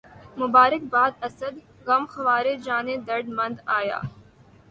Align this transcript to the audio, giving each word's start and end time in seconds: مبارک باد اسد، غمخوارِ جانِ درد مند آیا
مبارک 0.39 0.81
باد 0.93 1.13
اسد، 1.27 1.55
غمخوارِ 1.87 2.45
جانِ 2.65 2.87
درد 3.07 3.27
مند 3.37 3.57
آیا 3.79 3.99